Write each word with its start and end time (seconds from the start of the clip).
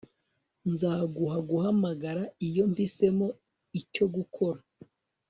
Nzaguha 0.71 1.37
guhamagara 1.49 2.23
iyo 2.47 2.63
mpisemo 2.71 3.27
icyo 3.81 4.05
gukora 4.15 4.59